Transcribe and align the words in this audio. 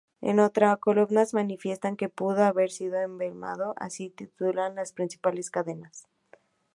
En 0.21 0.39
otras 0.39 0.79
columnas 0.79 1.35
manifiestan 1.35 1.95
que 1.95 2.09
"Pudo 2.09 2.43
haber 2.43 2.71
sido 2.71 2.95
envenenado", 2.99 3.75
así 3.77 4.09
titulan 4.09 4.73
las 4.73 4.93
principales 4.93 5.51
cadenas. 5.51 6.07